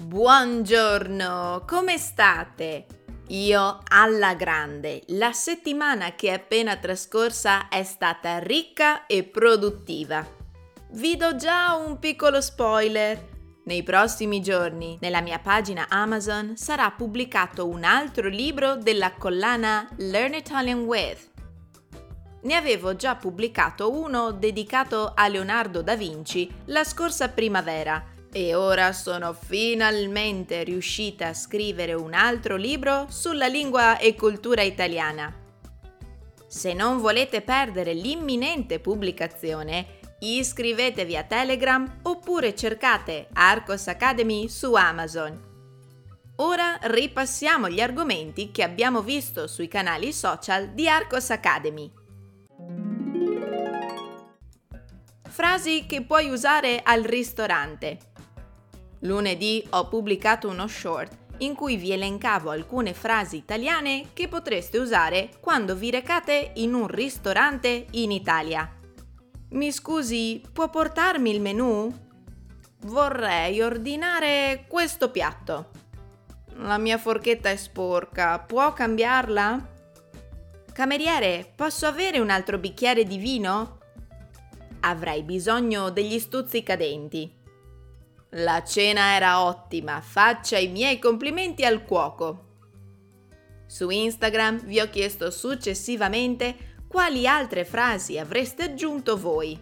[0.00, 2.86] Buongiorno, come state?
[3.30, 5.02] Io alla grande.
[5.08, 10.24] La settimana che è appena trascorsa è stata ricca e produttiva.
[10.92, 13.26] Vi do già un piccolo spoiler.
[13.64, 20.34] Nei prossimi giorni, nella mia pagina Amazon, sarà pubblicato un altro libro della collana Learn
[20.34, 21.28] Italian With.
[22.42, 28.92] Ne avevo già pubblicato uno dedicato a Leonardo da Vinci la scorsa primavera e ora
[28.92, 35.34] sono finalmente riuscita a scrivere un altro libro sulla lingua e cultura italiana.
[36.46, 45.46] Se non volete perdere l'imminente pubblicazione, iscrivetevi a Telegram oppure cercate Arcos Academy su Amazon.
[46.36, 51.92] Ora ripassiamo gli argomenti che abbiamo visto sui canali social di Arcos Academy.
[55.28, 57.98] Frasi che puoi usare al ristorante.
[59.00, 65.30] Lunedì ho pubblicato uno short in cui vi elencavo alcune frasi italiane che potreste usare
[65.40, 68.70] quando vi recate in un ristorante in Italia.
[69.50, 71.90] Mi scusi, può portarmi il menù?
[72.82, 75.70] Vorrei ordinare questo piatto.
[76.56, 79.76] La mia forchetta è sporca, può cambiarla?
[80.72, 83.78] Cameriere, posso avere un altro bicchiere di vino?
[84.80, 87.36] Avrei bisogno degli stuzzicadenti.
[88.32, 92.44] La cena era ottima, faccia i miei complimenti al cuoco.
[93.66, 99.58] Su Instagram vi ho chiesto successivamente quali altre frasi avreste aggiunto voi.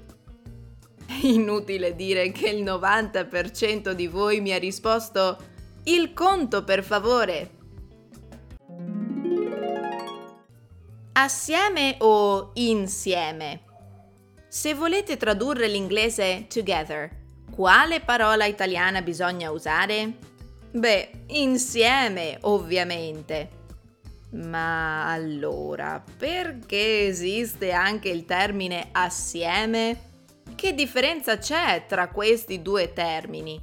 [1.23, 5.39] Inutile dire che il 90% di voi mi ha risposto
[5.85, 7.51] il conto per favore.
[11.13, 13.63] Assieme o insieme?
[14.49, 17.25] Se volete tradurre l'inglese together,
[17.57, 20.13] quale parola italiana bisogna usare?
[20.71, 23.49] Beh, insieme, ovviamente.
[24.33, 30.01] Ma allora, perché esiste anche il termine assieme?
[30.55, 33.59] Che differenza c'è tra questi due termini?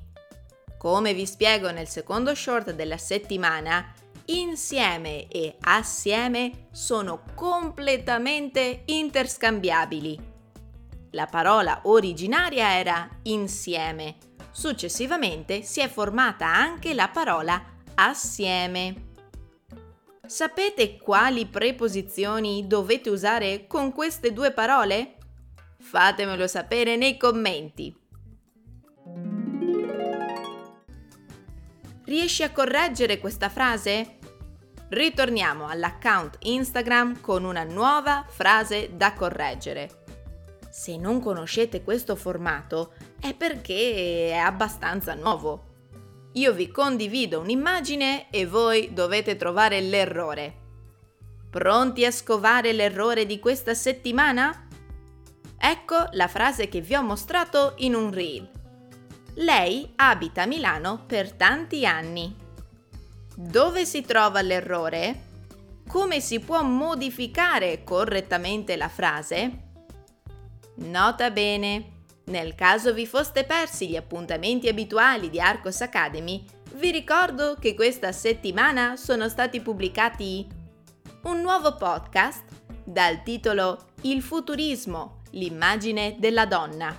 [0.75, 3.93] Come vi spiego nel secondo short della settimana,
[4.25, 10.32] insieme e assieme sono completamente interscambiabili
[11.13, 14.17] la parola originaria era insieme.
[14.51, 17.63] Successivamente si è formata anche la parola
[17.95, 19.11] assieme.
[20.25, 25.17] Sapete quali preposizioni dovete usare con queste due parole?
[25.79, 27.95] Fatemelo sapere nei commenti.
[32.05, 34.17] Riesci a correggere questa frase?
[34.89, 40.02] Ritorniamo all'account Instagram con una nuova frase da correggere.
[40.73, 45.65] Se non conoscete questo formato è perché è abbastanza nuovo.
[46.31, 50.61] Io vi condivido un'immagine e voi dovete trovare l'errore.
[51.47, 54.67] Pronti a scovare l'errore di questa settimana?
[55.55, 58.49] Ecco la frase che vi ho mostrato in un reel.
[59.35, 62.35] Lei abita a Milano per tanti anni.
[63.35, 65.21] Dove si trova l'errore?
[65.87, 69.71] Come si può modificare correttamente la frase?
[70.75, 76.43] Nota bene, nel caso vi foste persi gli appuntamenti abituali di Arcos Academy,
[76.75, 80.47] vi ricordo che questa settimana sono stati pubblicati
[81.23, 82.43] un nuovo podcast
[82.83, 86.95] dal titolo Il futurismo, l'immagine della donna,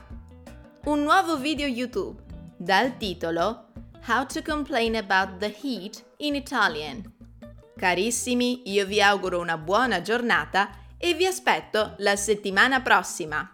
[0.84, 2.22] un nuovo video YouTube
[2.56, 3.66] dal titolo
[4.06, 7.12] How to complain about the heat in Italian.
[7.76, 13.53] Carissimi, io vi auguro una buona giornata e vi aspetto la settimana prossima.